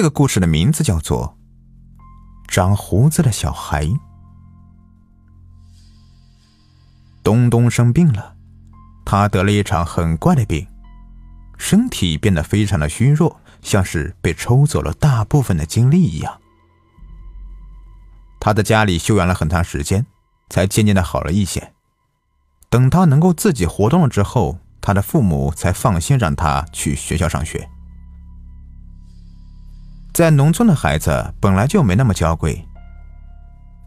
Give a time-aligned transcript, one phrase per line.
[0.00, 1.36] 这个故事的名字叫做
[2.50, 3.84] 《长胡子的小孩》。
[7.22, 8.34] 东东生病了，
[9.04, 10.66] 他得了一场很怪的病，
[11.58, 16.40] 身体变得非常的虚弱，像是被抽走了大部分的精力一样。
[18.40, 20.06] 他在家里休养了很长时间，
[20.48, 21.74] 才渐渐的好了一些。
[22.70, 27.68] 等他能够自己活动了之后，他的父母才放心让他去学校上学。
[30.12, 32.66] 在农村的孩子本来就没那么娇贵，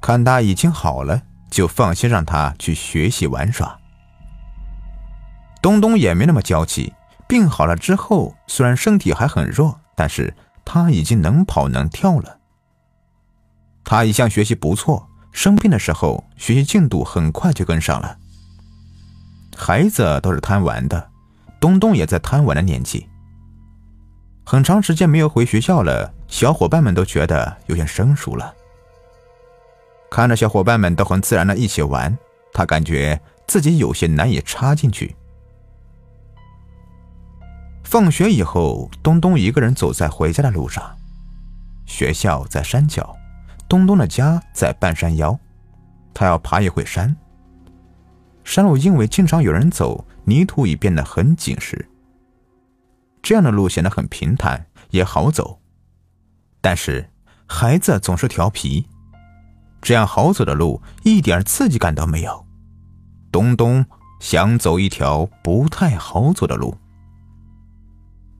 [0.00, 3.78] 看他已经好了，就放心让他去学习玩耍。
[5.62, 6.94] 东东也没那么娇气，
[7.28, 12.38] 病好了之后，虽然身体还很弱，但是他已经能跑能跳了。
[13.84, 18.16] 他一向学习不错，生病的时候学习进度很快就跟上了。
[19.56, 21.10] 孩子都是贪玩的，
[21.58, 23.09] 东东也在贪玩的年纪。
[24.50, 28.52] 很长时间没有回学校了，小伙伴们都觉得有点生疏了。
[30.10, 32.18] 看着小伙伴们都很自然的一起玩，
[32.52, 35.14] 他感觉自己有些难以插进去。
[37.84, 40.96] 放学以后，东东一个人走在回家的路上。
[41.86, 43.16] 学校在山脚，
[43.68, 45.38] 东东的家在半山腰，
[46.12, 47.16] 他要爬一会山。
[48.42, 51.88] 山路因为经常有人走，泥土已变得很紧实。
[53.22, 55.60] 这样的路显得很平坦，也好走。
[56.60, 57.10] 但是
[57.46, 58.86] 孩子总是调皮，
[59.80, 62.46] 这样好走的路一点刺激感都没有。
[63.32, 63.84] 东东
[64.20, 66.76] 想走一条不太好走的路，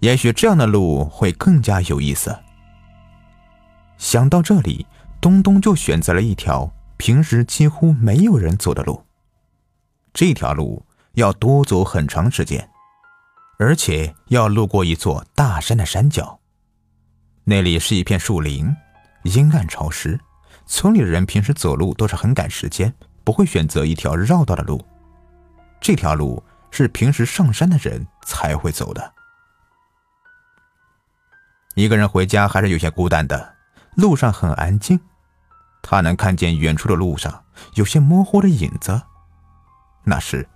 [0.00, 2.38] 也许这样的路会更加有意思。
[3.96, 4.86] 想到这里，
[5.20, 9.04] 东东就选择了一条平时几乎没有人走的路。
[10.12, 12.68] 这条路要多走很长时间。
[13.66, 16.38] 而且要路过一座大山的山脚，
[17.44, 18.70] 那里是一片树林，
[19.22, 20.20] 阴暗潮湿。
[20.66, 24.86] 村里的人平时走路都是很赶时间，不会选择一条绕道的路。
[25.80, 29.14] 这条路是平时上山的人才会走的。
[31.74, 33.54] 一个人回家还是有些孤单的，
[33.94, 35.00] 路上很安静，
[35.80, 37.42] 他能看见远处的路上
[37.76, 39.00] 有些模糊的影子，
[40.04, 40.46] 那是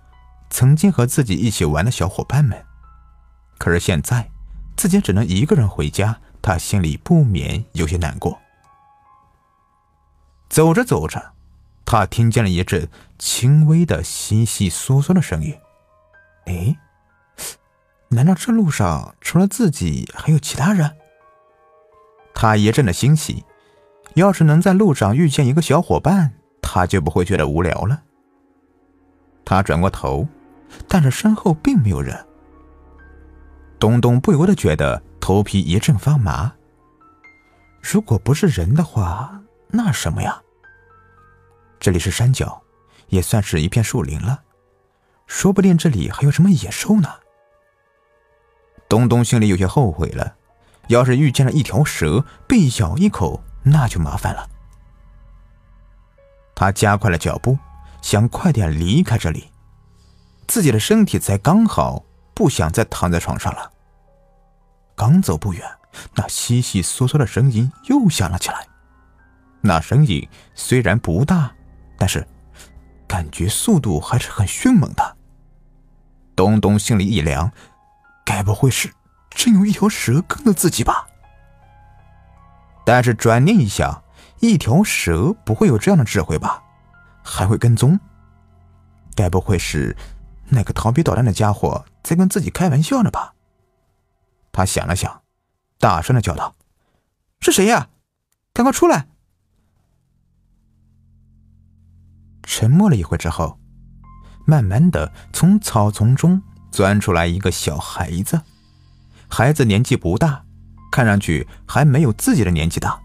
[0.51, 2.63] 曾经和自己一起玩的小伙伴们。
[3.59, 4.27] 可是现在，
[4.75, 8.39] 自己只能一个人回家，他心里不免有些难过。
[10.49, 11.33] 走着走着，
[11.85, 12.89] 他听见了一阵
[13.19, 15.55] 轻微的悉悉嗦嗦的声音。
[16.45, 16.77] 哎，
[18.07, 20.95] 难道这路上除了自己还有其他人？
[22.33, 23.43] 他一阵的欣喜，
[24.13, 28.01] 要是能在路上遇见一个小伙伴，他就不会觉得无聊了。
[29.43, 30.25] 他转过头，
[30.87, 32.25] 但是身后并没有人。
[33.79, 36.51] 东东不由得觉得头皮一阵发麻。
[37.81, 40.41] 如果不是人的话，那什么呀？
[41.79, 42.61] 这里是山脚，
[43.07, 44.41] 也算是一片树林了，
[45.27, 47.09] 说不定这里还有什么野兽呢。
[48.89, 50.35] 东东心里有些后悔了，
[50.89, 54.45] 要是遇见了一条蛇，被咬一口，那就麻烦了。
[56.53, 57.57] 他加快了脚步，
[58.01, 59.49] 想快点离开这里，
[60.47, 62.03] 自己的身体才刚好。
[62.39, 63.69] 不想再躺在床上了。
[64.95, 65.69] 刚走不远，
[66.15, 68.65] 那悉悉嗦嗦的声音又响了起来。
[69.59, 71.51] 那声音虽然不大，
[71.97, 72.25] 但是
[73.05, 75.17] 感觉速度还是很迅猛的。
[76.33, 77.51] 东东心里一凉，
[78.23, 78.89] 该不会是
[79.31, 81.09] 真有一条蛇跟着自己吧？
[82.85, 84.01] 但是转念一想，
[84.39, 86.63] 一条蛇不会有这样的智慧吧？
[87.21, 87.99] 还会跟踪？
[89.13, 89.93] 该不会是……
[90.51, 93.35] 那个调皮捣蛋的家伙在跟自己开玩笑呢吧？
[94.51, 95.21] 他想了想，
[95.77, 96.55] 大声的叫道
[97.39, 97.89] ：“是谁呀？
[98.51, 99.07] 赶快出来！”
[102.43, 103.59] 沉默了一会之后，
[104.45, 108.41] 慢慢的从草丛中钻出来一个小孩子。
[109.29, 110.43] 孩子年纪不大，
[110.91, 112.99] 看上去还没有自己的年纪大。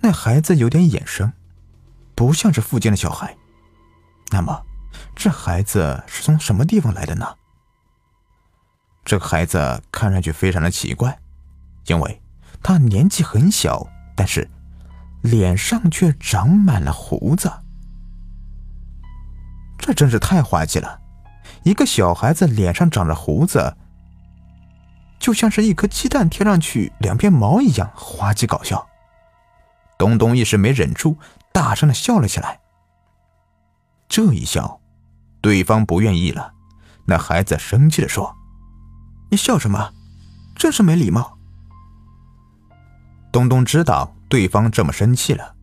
[0.00, 1.32] 那孩子有点眼生，
[2.16, 3.36] 不像是附近的小孩。
[4.32, 4.64] 那么？
[5.18, 7.26] 这孩子是从什么地方来的呢？
[9.04, 11.18] 这个孩子看上去非常的奇怪，
[11.86, 12.22] 因为
[12.62, 13.84] 他年纪很小，
[14.14, 14.48] 但是
[15.22, 17.52] 脸上却长满了胡子。
[19.76, 21.00] 这真是太滑稽了！
[21.64, 23.76] 一个小孩子脸上长着胡子，
[25.18, 28.88] 就像是一颗鸡蛋贴上去两片毛一样滑稽搞笑。
[29.98, 31.18] 东东一时没忍住，
[31.52, 32.60] 大声的笑了起来。
[34.08, 34.80] 这一笑。
[35.40, 36.52] 对方不愿意了，
[37.04, 38.34] 那孩子生气的说
[39.30, 39.92] ：“你笑什么？
[40.56, 41.38] 真是没礼貌！”
[43.30, 45.54] 东东知道对方这么生气了，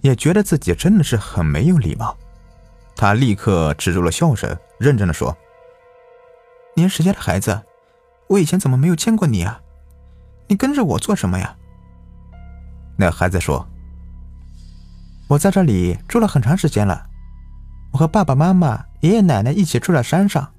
[0.00, 2.16] 也觉得自己真的是很没有礼貌。
[2.96, 5.36] 他立刻止住了笑声，认真的说
[6.74, 7.62] ：“您谁家的孩子？
[8.28, 9.60] 我以前怎么没有见过你啊？
[10.48, 11.54] 你跟着我做什么呀？”
[12.98, 13.68] 那孩子说
[15.28, 17.06] ：“我在这里住了很长时间了，
[17.92, 20.52] 我和爸爸妈妈、爷爷奶奶一起住在山上。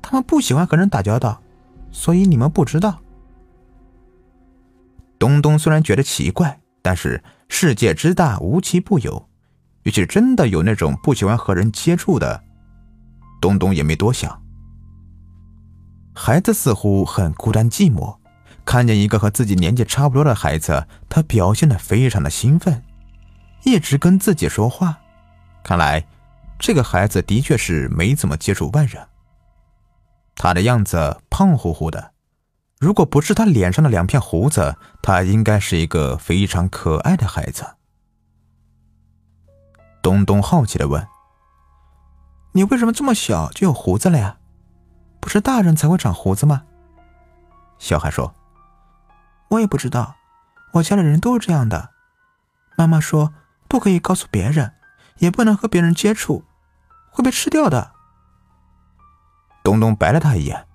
[0.00, 1.42] 他们不喜欢和人打交道，
[1.90, 2.98] 所以你们不知道。”
[5.18, 9.28] 东东虽然觉得奇怪，但是世界之大，无奇不有。
[9.82, 12.44] 也许真的有那种不喜欢和人接触的，
[13.40, 14.40] 东东也没多想。
[16.14, 18.16] 孩子似乎很孤单寂寞，
[18.64, 22.82] 看见一个和自己年纪差不多的孩子，他表现的非常的兴奋，
[23.64, 24.98] 一直跟自己说话。
[25.68, 26.02] 看来
[26.58, 29.06] 这个孩子的确是没怎么接触外人。
[30.34, 32.14] 他的样子胖乎乎的，
[32.80, 37.66] 如果不是他脸上的两片胡子，他应该是一个非常可爱的孩子。
[40.00, 41.06] 东东好奇的问
[42.52, 44.38] ：“你为什么这么小就有胡子了呀？
[45.20, 46.62] 不是大人才会长胡子吗？”
[47.78, 48.34] 小孩说
[49.52, 50.16] ：“我也不知道，
[50.72, 51.90] 我家的人都是这样的。
[52.74, 53.34] 妈妈说
[53.68, 54.72] 不可以告诉别人，
[55.18, 56.44] 也不能和别人接触，
[57.10, 57.92] 会被吃掉的。”
[59.62, 60.66] 东东白了他一眼：“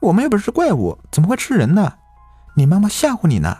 [0.00, 1.94] 我们又不是怪物，怎么会吃人呢？
[2.54, 3.58] 你妈妈吓唬你呢。”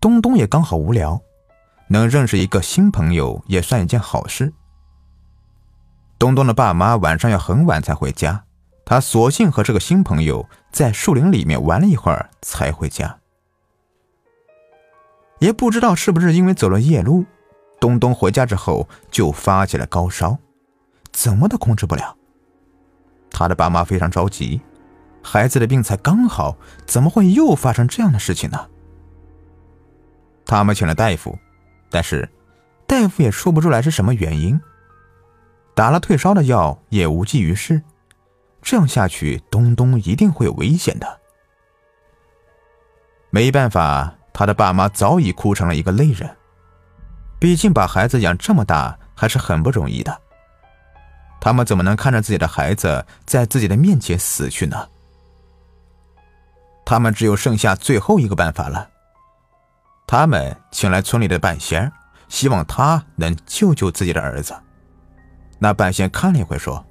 [0.00, 1.20] 东东也刚好无聊。
[1.88, 4.52] 能认识一个新朋友也算一件好事。
[6.18, 8.42] 东东的爸妈晚上要很晚才回家，
[8.84, 13.20] 他索性和这个新朋友在树林里面玩了一会儿才回家。
[15.46, 17.24] 也不知道是不是因为走了夜路，
[17.78, 20.36] 东东回家之后就发起了高烧，
[21.12, 22.16] 怎么都控制不了。
[23.30, 24.60] 他的爸妈非常着急，
[25.22, 28.68] 孩子的病才刚好，怎么会又发生这样的事情呢？
[30.44, 31.38] 他们请了大夫。
[31.88, 32.28] 但是，
[32.88, 34.60] 大夫也说不出来是什么原因。
[35.76, 37.80] 打了退烧的药也无济于事，
[38.60, 41.20] 这样下去，东东一定会有危险的。
[43.30, 46.36] 没办法，他的爸妈早已哭成了一个泪人。
[47.38, 50.20] 毕竟把孩子养这么大还是很不容易的，
[51.40, 54.88] 他们怎么能看着自己的孩子在自己的面前死去呢？
[56.84, 58.90] 他们只有剩下最后一个办法了。
[60.06, 61.90] 他们请来村里的半仙，
[62.28, 64.54] 希望他能救救自己的儿子。
[65.58, 66.84] 那半仙看了一会，说：“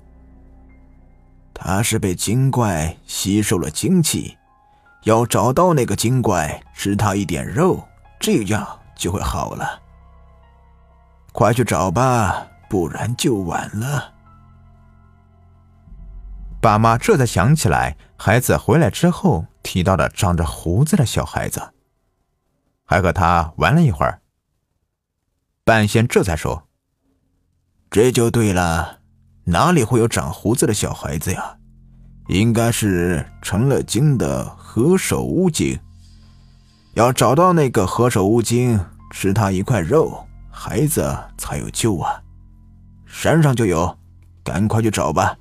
[1.53, 4.35] 他是被精怪吸收了精气，
[5.05, 7.87] 要找到那个精怪，吃他一点肉，
[8.19, 9.81] 这样就会好了。
[11.31, 14.13] 快去找吧，不然就晚了。”
[16.59, 21.61] 爸妈这才想起来，孩子回来之后提到的长着胡子的小孩子。
[22.83, 24.21] 还和他玩了一会儿。
[25.63, 26.67] 半仙这才说
[27.91, 28.99] ：“这就对了，
[29.45, 31.57] 哪里会有长胡子的小孩子呀？
[32.27, 35.79] 应该是成了精的何首乌精。
[36.95, 38.77] 要找到那个何首乌精，
[39.09, 42.21] 吃他一块肉，孩子才有救啊！
[43.05, 43.97] 山上就有，
[44.43, 45.37] 赶快去找吧。”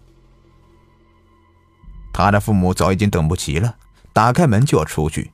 [2.15, 3.75] 他的父母早已经等不及了，
[4.13, 5.33] 打开门就要出去。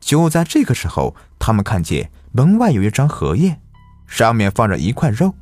[0.00, 3.60] 就在这个时候，他们看见门外有一张荷叶，
[4.08, 5.32] 上面放着一块肉，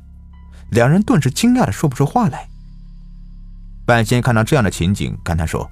[0.69, 2.47] 两人顿时惊讶的说不出话来。
[3.83, 5.67] 半仙看到这样的情景，感叹说：“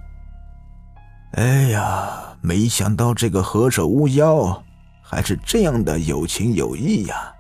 [1.33, 4.63] 哎呀，没想到这个何首乌妖
[5.01, 7.33] 还是这样的有情有义呀！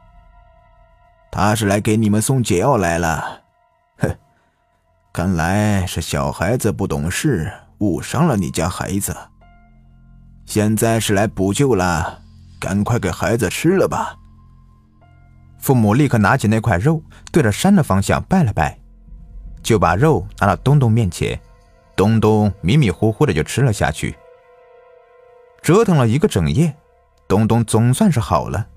[1.31, 3.41] 他是来给你们送解药来了，
[3.99, 4.15] 哼，
[5.11, 9.15] 看来是小孩子不懂事，误伤了你家孩子。”
[10.45, 12.19] 现在是来补救了，
[12.59, 14.15] 赶快给孩子吃了吧。
[15.59, 18.77] 父母立刻拿起那块肉，对着山的方向拜了拜，
[19.61, 21.39] 就把肉拿到东东面前。
[21.95, 24.15] 东东迷迷糊糊的就吃了下去。
[25.61, 26.75] 折腾了一个整夜，
[27.27, 28.67] 东东总算是好了。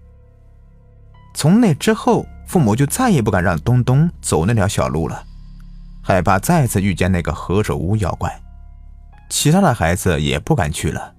[1.35, 5.25] 从那之后，父母就再也不敢让东东走那条小路了，
[6.03, 8.41] 害怕再次遇见那个何首乌妖怪。
[9.29, 11.13] 其他的孩子也不敢去了。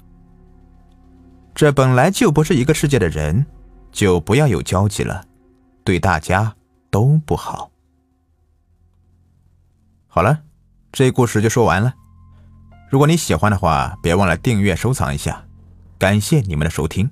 [1.53, 3.45] 这本来就不是一个世界的人，
[3.91, 5.25] 就不要有交集了，
[5.83, 6.55] 对大家
[6.89, 7.69] 都不好。
[10.07, 10.39] 好了，
[10.91, 11.93] 这故事就说完了。
[12.89, 15.45] 如果你喜欢的话，别忘了订阅、收藏一下，
[15.97, 17.09] 感谢你们的收听。